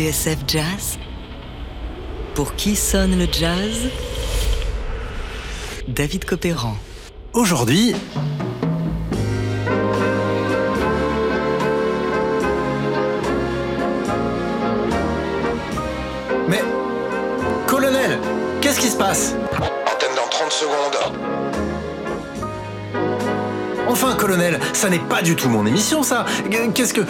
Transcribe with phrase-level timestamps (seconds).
[0.00, 0.98] TSF Jazz
[2.34, 3.90] Pour qui sonne le jazz?
[5.88, 6.74] David Copéran.
[7.34, 7.94] Aujourd'hui,
[16.48, 16.64] Mais,
[17.66, 18.18] colonel,
[18.62, 19.34] qu'est-ce qui se passe?
[19.52, 20.96] Antenne dans 30 secondes.
[23.86, 26.24] Enfin, colonel, ça n'est pas du tout mon émission, ça.
[26.74, 27.02] Qu'est-ce que...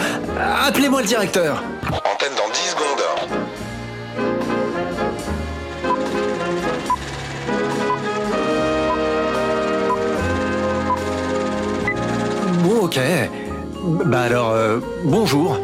[0.65, 1.63] Appelez-moi le directeur.
[1.93, 3.01] Antenne dans 10 secondes.
[12.63, 12.99] Bon, ok.
[14.05, 15.57] Bah alors, euh, bonjour.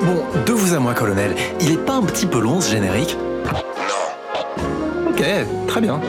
[0.00, 3.18] Bon, de vous à moi, colonel, il est pas un petit peu long ce générique?
[3.52, 5.10] Non.
[5.10, 5.22] Ok,
[5.66, 6.00] très bien.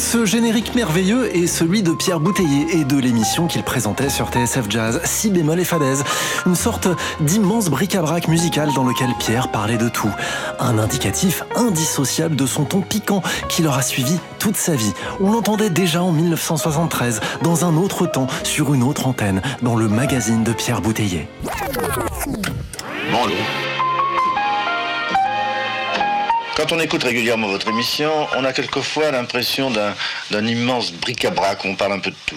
[0.00, 4.64] Ce générique merveilleux est celui de Pierre Bouteiller et de l'émission qu'il présentait sur TSF
[4.70, 6.02] Jazz, Si bémol et fadaise.
[6.46, 6.88] Une sorte
[7.20, 10.10] d'immense bric-à-brac musical dans lequel Pierre parlait de tout.
[10.58, 14.94] Un indicatif indissociable de son ton piquant qui l'aura suivi toute sa vie.
[15.20, 19.86] On l'entendait déjà en 1973, dans un autre temps, sur une autre antenne, dans le
[19.86, 21.28] magazine de Pierre Bouteiller.
[26.60, 29.94] Quand on écoute régulièrement votre émission, on a quelquefois l'impression d'un
[30.30, 32.36] d'un immense bric-à-brac où on parle un peu de tout.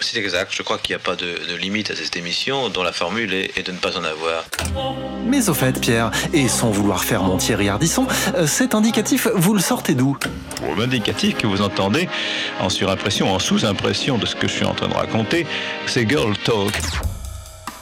[0.00, 2.82] C'est exact, je crois qu'il n'y a pas de, de limite à cette émission dont
[2.82, 4.46] la formule est, est de ne pas en avoir.
[5.24, 9.54] Mais au fait, Pierre, et sans vouloir faire mon Thierry Ardisson, euh, cet indicatif, vous
[9.54, 10.16] le sortez d'où?
[10.56, 12.08] Pour l'indicatif que vous entendez
[12.58, 15.46] en surimpression, en sous-impression de ce que je suis en train de raconter,
[15.86, 16.72] c'est Girl Talk.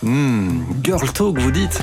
[0.02, 1.80] Hmm, Girl Talk, vous dites?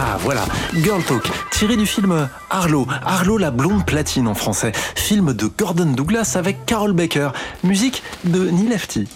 [0.00, 0.44] Ah voilà,
[0.74, 5.86] Girl Talk, tiré du film Arlo, Arlo la blonde platine en français, film de Gordon
[5.86, 7.30] Douglas avec Carol Baker,
[7.64, 9.08] musique de Neil Lefty.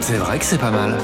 [0.00, 0.96] C'est vrai que c'est pas mal.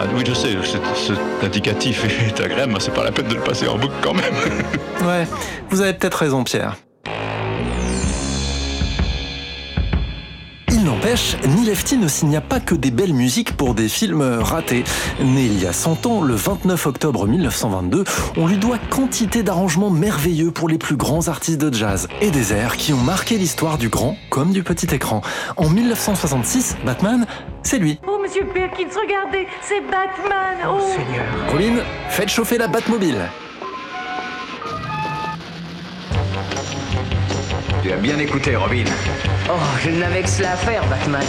[0.00, 0.54] Ah oui, je sais,
[0.94, 4.14] cet, indicatif est agréable, mais c'est pas la peine de le passer en boucle quand
[4.14, 4.34] même.
[5.02, 5.26] Ouais,
[5.70, 6.76] vous avez peut-être raison, Pierre.
[11.02, 14.84] N'empêche, Neil Lefty ne signa pas que des belles musiques pour des films ratés.
[15.20, 18.04] Né il y a 100 ans, le 29 octobre 1922,
[18.36, 22.52] on lui doit quantité d'arrangements merveilleux pour les plus grands artistes de jazz et des
[22.52, 25.22] airs qui ont marqué l'histoire du grand comme du petit écran.
[25.56, 27.26] En 1966, Batman,
[27.62, 27.98] c'est lui.
[28.06, 30.68] Oh, monsieur Perkins, regardez, c'est Batman.
[30.68, 31.80] Oh, Pauline,
[32.10, 33.28] faites chauffer la Batmobile.
[37.82, 38.84] Tu as bien écouté, Robin.
[39.50, 41.24] Oh, je n'avais que cela à faire, Batman.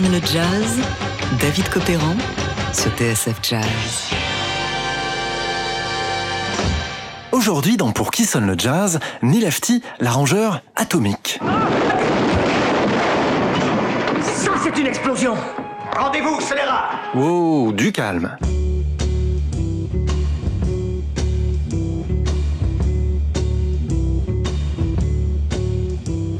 [0.00, 0.78] Sonne le jazz
[1.40, 2.14] David Copéran
[2.72, 4.10] sur TSF Jazz.
[7.32, 11.40] Aujourd'hui, dans Pour qui sonne le jazz, Neil Lefty, l'arrangeur atomique.
[14.22, 15.34] Ça, c'est une explosion
[15.96, 18.36] Rendez-vous, scélérat Wow, du calme.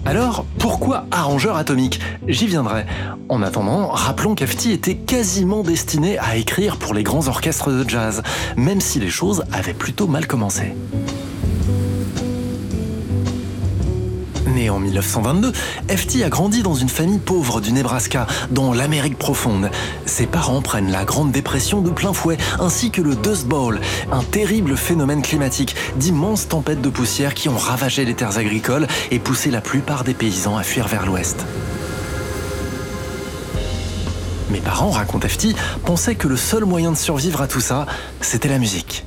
[0.07, 2.85] Alors, pourquoi arrangeur atomique J'y viendrai.
[3.31, 8.23] En attendant, rappelons qu'Afti était quasiment destiné à écrire pour les grands orchestres de jazz,
[8.57, 10.75] même si les choses avaient plutôt mal commencé.
[14.69, 15.53] En 1922,
[15.89, 19.71] FT a grandi dans une famille pauvre du Nebraska, dans l'Amérique profonde.
[20.05, 23.81] Ses parents prennent la Grande Dépression de plein fouet, ainsi que le Dust Bowl,
[24.13, 29.19] un terrible phénomène climatique, d'immenses tempêtes de poussière qui ont ravagé les terres agricoles et
[29.19, 31.47] poussé la plupart des paysans à fuir vers l'ouest.
[34.51, 35.55] Mes parents, raconte FT,
[35.87, 37.87] pensaient que le seul moyen de survivre à tout ça,
[38.21, 39.05] c'était la musique.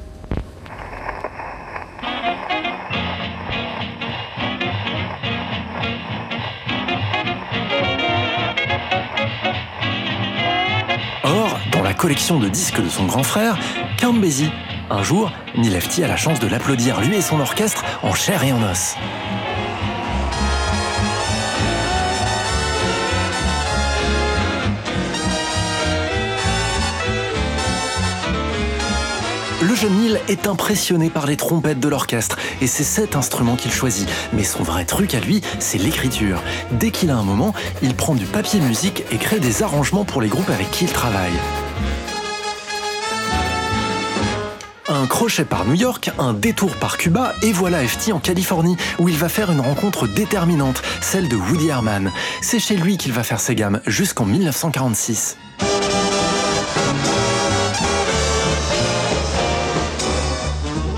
[11.94, 13.58] Collection de disques de son grand frère,
[13.98, 14.14] Count
[14.90, 18.44] un jour, Neil Lefty a la chance de l'applaudir, lui et son orchestre, en chair
[18.44, 18.96] et en os.
[29.62, 33.72] Le jeune Neil est impressionné par les trompettes de l'orchestre et c'est cet instrument qu'il
[33.72, 34.10] choisit.
[34.34, 36.44] Mais son vrai truc à lui, c'est l'écriture.
[36.72, 40.22] Dès qu'il a un moment, il prend du papier musique et crée des arrangements pour
[40.22, 41.32] les groupes avec qui il travaille.
[44.90, 49.08] Un crochet par New York, un détour par Cuba, et voilà FT en Californie, où
[49.08, 52.12] il va faire une rencontre déterminante, celle de Woody Herman.
[52.42, 55.38] C'est chez lui qu'il va faire ses gammes, jusqu'en 1946.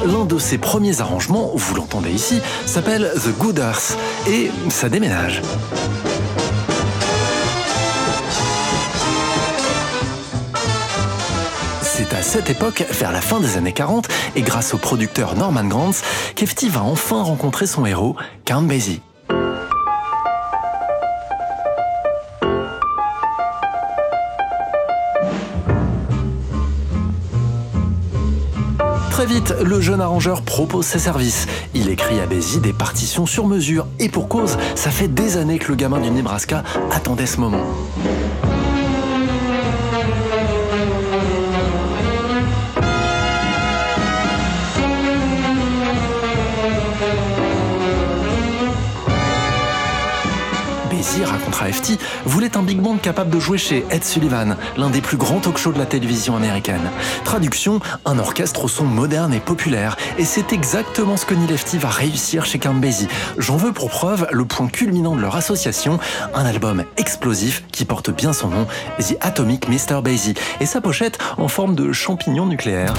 [0.04, 3.98] L'un de ses premiers arrangements, vous l'entendez ici, s'appelle The Good Earth,
[4.28, 5.42] et ça déménage.
[12.26, 16.02] Cette époque, vers la fin des années 40, et grâce au producteur Norman Granz,
[16.36, 19.02] qu'Efti va enfin rencontrer son héros, Count Basie.
[29.12, 31.48] Très vite, le jeune arrangeur propose ses services.
[31.74, 35.60] Il écrit à Basie des partitions sur mesure, et pour cause, ça fait des années
[35.60, 37.64] que le gamin du Nebraska attendait ce moment.
[51.06, 55.02] Basie, racontera FT, voulait un big band capable de jouer chez Ed Sullivan, l'un des
[55.02, 56.90] plus grands talk shows de la télévision américaine.
[57.24, 59.98] Traduction, un orchestre au son moderne et populaire.
[60.18, 62.82] Et c'est exactement ce que Neil Lefty va réussir chez Count.
[63.38, 66.00] J'en veux pour preuve le point culminant de leur association,
[66.34, 68.66] un album explosif qui porte bien son nom,
[69.00, 70.02] The Atomic Mr.
[70.02, 72.96] Basie, et sa pochette en forme de champignon nucléaire.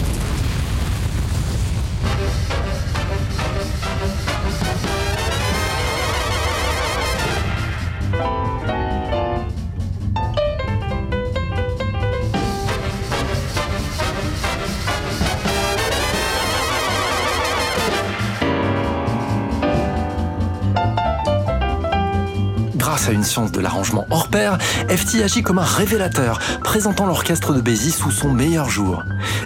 [22.96, 24.56] Grâce à une science de l'arrangement hors pair,
[24.88, 29.02] FT agit comme un révélateur, présentant l'orchestre de Basie sous son meilleur jour.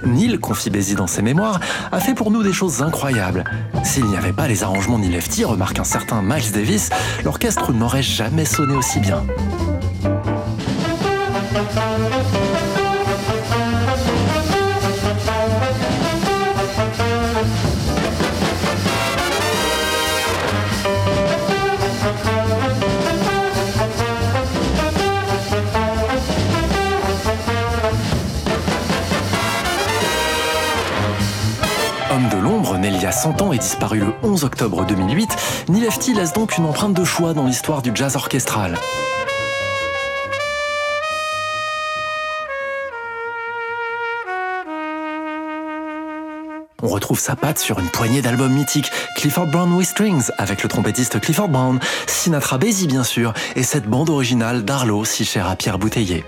[0.06, 1.58] Neil, confie Basie dans ses mémoires,
[1.90, 3.42] a fait pour nous des choses incroyables.
[3.82, 6.90] S'il n'y avait pas les arrangements Neil Lefty, remarque un certain Miles Davis,
[7.24, 9.24] l'orchestre n'aurait jamais sonné aussi bien.
[33.10, 35.28] A 100 ans et disparu le 11 octobre 2008,
[35.68, 38.78] Neil Lefty laisse donc une empreinte de choix dans l'histoire du jazz orchestral.
[46.80, 50.68] On retrouve sa patte sur une poignée d'albums mythiques, Clifford Brown with Strings avec le
[50.68, 55.56] trompettiste Clifford Brown, Sinatra Basie bien sûr, et cette bande originale d'Arlo si chère à
[55.56, 56.24] Pierre Bouteiller.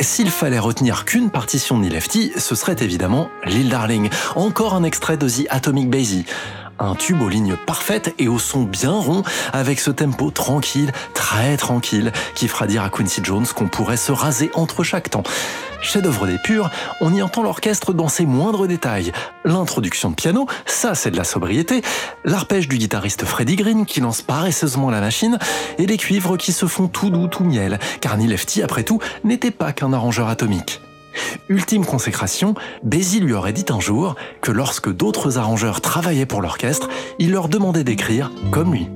[0.00, 4.10] S'il fallait retenir qu'une partition de Neil Lefty, ce serait évidemment Lil Darling.
[4.34, 6.26] Encore un extrait de The Atomic Basie.
[6.78, 11.56] Un tube aux lignes parfaites et au son bien rond, avec ce tempo tranquille, très
[11.56, 15.22] tranquille, qui fera dire à Quincy Jones qu'on pourrait se raser entre chaque temps.
[15.82, 19.12] Chef-d'œuvre des purs, on y entend l'orchestre dans ses moindres détails.
[19.44, 21.82] L'introduction de piano, ça c'est de la sobriété,
[22.24, 25.38] l'arpège du guitariste Freddie Green qui lance paresseusement la machine,
[25.78, 28.98] et les cuivres qui se font tout doux, tout miel, car Neil Lefty, après tout,
[29.22, 30.80] n'était pas qu'un arrangeur atomique.
[31.48, 36.88] Ultime consécration, Bézi lui aurait dit un jour que lorsque d'autres arrangeurs travaillaient pour l'orchestre,
[37.18, 38.88] il leur demandait d'écrire comme lui.